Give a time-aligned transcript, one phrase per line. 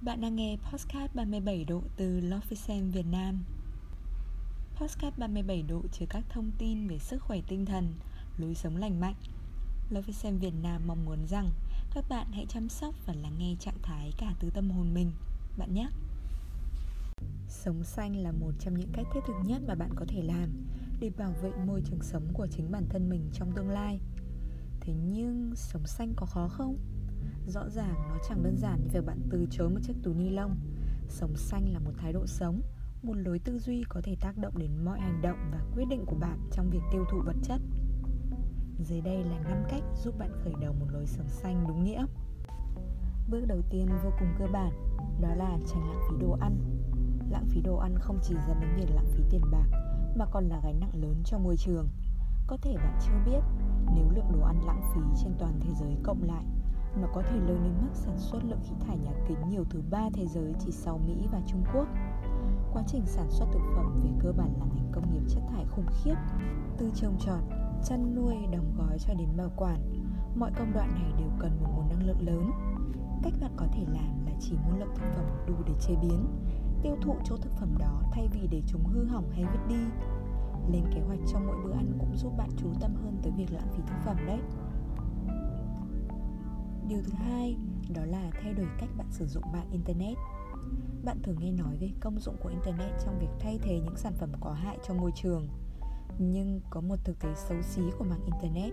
[0.00, 3.44] Bạn đang nghe Postcard 37 độ từ Lofisem Việt Nam.
[4.76, 7.94] Postcard 37 độ chứa các thông tin về sức khỏe tinh thần,
[8.38, 9.14] lối sống lành mạnh.
[9.90, 11.50] Lofisem Việt Nam mong muốn rằng
[11.94, 15.12] các bạn hãy chăm sóc và lắng nghe trạng thái cả từ tâm hồn mình.
[15.58, 15.88] Bạn nhé!
[17.48, 20.66] Sống xanh là một trong những cách thiết thực nhất mà bạn có thể làm
[21.00, 24.00] để bảo vệ môi trường sống của chính bản thân mình trong tương lai.
[24.80, 26.76] Thế nhưng sống xanh có khó không?
[27.48, 30.30] Rõ ràng nó chẳng đơn giản như việc bạn từ chối một chiếc túi ni
[30.30, 30.56] lông.
[31.08, 32.60] Sống xanh là một thái độ sống,
[33.02, 36.04] Một lối tư duy có thể tác động đến mọi hành động và quyết định
[36.06, 37.60] của bạn trong việc tiêu thụ vật chất.
[38.78, 42.06] Dưới đây là 5 cách giúp bạn khởi đầu một lối sống xanh đúng nghĩa.
[43.30, 44.72] Bước đầu tiên vô cùng cơ bản,
[45.20, 46.58] Đó là tránh lãng phí đồ ăn.
[47.30, 49.66] Lãng phí đồ ăn không chỉ dẫn đến việc lãng phí tiền bạc,
[50.16, 51.88] Mà còn là gánh nặng lớn cho môi trường.
[52.46, 53.40] Có thể bạn chưa biết,
[53.94, 56.44] Nếu lượng đồ ăn lãng phí trên toàn thế giới cộng lại
[56.96, 59.82] nó có thể lớn đến mức sản xuất lượng khí thải nhà kính nhiều thứ
[59.90, 61.86] ba thế giới chỉ sau Mỹ và Trung Quốc.
[62.72, 65.64] Quá trình sản xuất thực phẩm về cơ bản là ngành công nghiệp chất thải
[65.64, 66.14] khủng khiếp.
[66.78, 67.40] Từ trồng trọt,
[67.84, 69.80] chăn nuôi, đóng gói cho đến bảo quản,
[70.36, 72.50] mọi công đoạn này đều cần một nguồn năng lượng lớn.
[73.22, 76.26] Cách bạn có thể làm là chỉ mua lượng thực phẩm đủ để chế biến,
[76.82, 79.84] tiêu thụ chỗ thực phẩm đó thay vì để chúng hư hỏng hay vứt đi.
[80.72, 83.52] Lên kế hoạch cho mỗi bữa ăn cũng giúp bạn chú tâm hơn tới việc
[83.52, 84.40] lãng phí thực phẩm đấy.
[86.88, 87.56] Điều thứ hai
[87.94, 90.16] đó là thay đổi cách bạn sử dụng mạng Internet.
[91.04, 94.12] Bạn thường nghe nói về công dụng của Internet trong việc thay thế những sản
[94.18, 95.48] phẩm có hại cho môi trường.
[96.18, 98.72] Nhưng có một thực tế xấu xí của mạng Internet.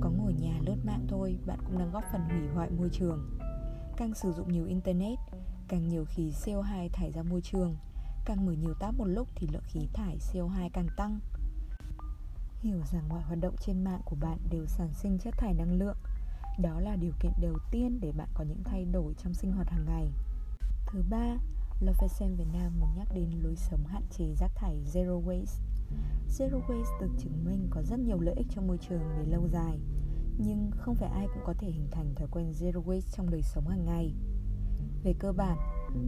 [0.00, 3.38] Có ngồi nhà lướt mạng thôi, bạn cũng đang góp phần hủy hoại môi trường.
[3.96, 5.18] Càng sử dụng nhiều Internet,
[5.68, 7.76] càng nhiều khí CO2 thải ra môi trường.
[8.24, 11.20] Càng mở nhiều tab một lúc thì lượng khí thải CO2 càng tăng.
[12.60, 15.72] Hiểu rằng mọi hoạt động trên mạng của bạn đều sản sinh chất thải năng
[15.72, 15.96] lượng
[16.58, 19.70] đó là điều kiện đầu tiên để bạn có những thay đổi trong sinh hoạt
[19.70, 20.12] hàng ngày.
[20.86, 21.36] Thứ ba,
[21.80, 25.62] Lovesen Việt Nam muốn nhắc đến lối sống hạn chế rác thải Zero Waste.
[26.28, 29.48] Zero Waste được chứng minh có rất nhiều lợi ích cho môi trường về lâu
[29.48, 29.78] dài
[30.38, 33.42] Nhưng không phải ai cũng có thể hình thành thói quen Zero Waste trong đời
[33.42, 34.14] sống hàng ngày.
[35.02, 35.58] Về cơ bản,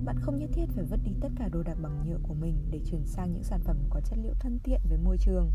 [0.04, 2.56] bạn không nhất thiết phải vứt đi tất cả đồ đạc bằng nhựa của mình
[2.71, 5.53] để chuyển sang những sản phẩm có chất liệu thân thiện với môi trường.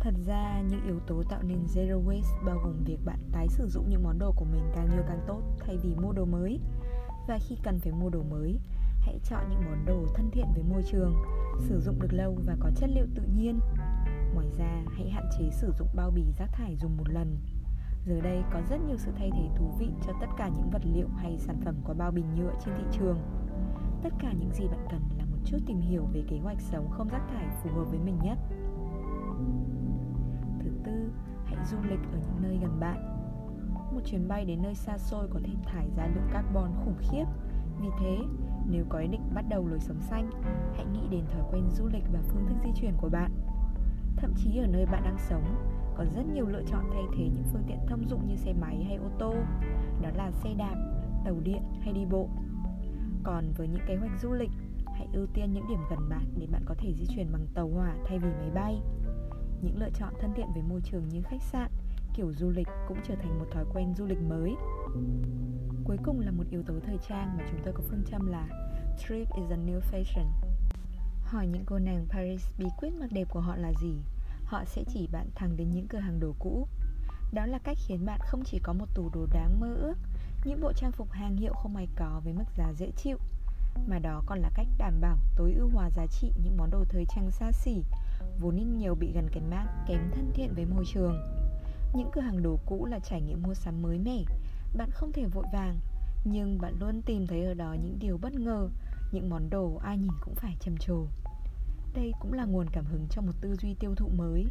[0.00, 3.68] Thật ra những yếu tố tạo nên zero waste bao gồm việc bạn tái sử
[3.68, 6.60] dụng những món đồ của mình càng nhiều càng tốt thay vì mua đồ mới.
[7.28, 8.58] Và khi cần phải mua đồ mới,
[9.00, 11.14] hãy chọn những món đồ thân thiện với môi trường,
[11.68, 13.60] sử dụng được lâu và có chất liệu tự nhiên.
[14.34, 17.36] Ngoài ra, hãy hạn chế sử dụng bao bì rác thải dùng một lần.
[18.06, 20.82] Giờ đây có rất nhiều sự thay thế thú vị cho tất cả những vật
[20.84, 23.18] liệu hay sản phẩm có bao bì nhựa trên thị trường.
[24.02, 26.90] Tất cả những gì bạn cần là một chút tìm hiểu về kế hoạch sống
[26.90, 28.38] không rác thải phù hợp với mình nhất
[30.88, 31.10] tư,
[31.44, 33.14] hãy du lịch ở những nơi gần bạn.
[33.92, 37.24] Một chuyến bay đến nơi xa xôi có thể thải ra lượng carbon khủng khiếp.
[37.80, 38.18] Vì thế,
[38.70, 40.30] nếu có ý định bắt đầu lối sống xanh,
[40.76, 43.32] hãy nghĩ đến thói quen du lịch và phương thức di chuyển của bạn.
[44.16, 45.44] Thậm chí ở nơi bạn đang sống,
[45.96, 48.84] có rất nhiều lựa chọn thay thế những phương tiện thông dụng như xe máy
[48.84, 49.34] hay ô tô,
[50.02, 50.76] đó là xe đạp,
[51.24, 52.28] tàu điện hay đi bộ.
[53.22, 54.50] Còn với những kế hoạch du lịch,
[54.86, 57.68] hãy ưu tiên những điểm gần bạn để bạn có thể di chuyển bằng tàu
[57.68, 58.82] hỏa thay vì máy bay.
[59.62, 61.70] Những lựa chọn thân thiện với môi trường như khách sạn,
[62.14, 64.54] kiểu du lịch cũng trở thành một thói quen du lịch mới.
[65.84, 68.48] Cuối cùng là một yếu tố thời trang mà chúng tôi có phương châm là
[68.98, 70.26] Trip is a new fashion.
[71.24, 73.92] Hỏi những cô nàng Paris bí quyết mặc đẹp của họ là gì?
[74.44, 76.68] Họ sẽ chỉ bạn thẳng đến những cửa hàng đồ cũ.
[77.32, 79.94] Đó là cách khiến bạn không chỉ có một tủ đồ đáng mơ ước,
[80.44, 83.18] những bộ trang phục hàng hiệu không ai có với mức giá dễ chịu,
[83.86, 86.84] mà đó còn là cách đảm bảo tối ưu hóa giá trị những món đồ
[86.88, 87.82] thời trang xa xỉ
[88.40, 91.20] vốn ít nhiều bị gần cái mát kém thân thiện với môi trường.
[91.94, 94.24] Những cửa hàng đồ cũ là trải nghiệm mua sắm mới mẻ,
[94.76, 95.78] bạn không thể vội vàng,
[96.24, 98.68] nhưng bạn luôn tìm thấy ở đó những điều bất ngờ,
[99.12, 101.06] những món đồ ai nhìn cũng phải trầm trồ.
[101.94, 104.46] Đây cũng là nguồn cảm hứng cho một tư duy tiêu thụ mới,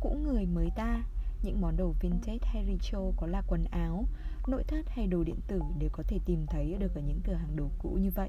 [0.00, 1.02] cũ người mới ta,
[1.42, 4.04] những món đồ vintage hay retro có là quần áo,
[4.46, 7.34] nội thất hay đồ điện tử đều có thể tìm thấy được ở những cửa
[7.34, 8.28] hàng đồ cũ như vậy.